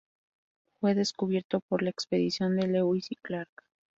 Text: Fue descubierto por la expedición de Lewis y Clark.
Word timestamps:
Fue 0.79 0.95
descubierto 0.95 1.59
por 1.59 1.83
la 1.83 1.91
expedición 1.91 2.55
de 2.55 2.65
Lewis 2.67 3.11
y 3.11 3.17
Clark. 3.17 3.51